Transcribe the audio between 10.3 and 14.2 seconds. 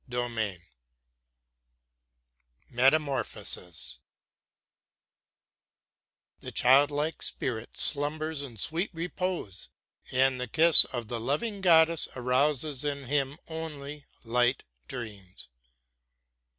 the kiss of the loving goddess arouses in him only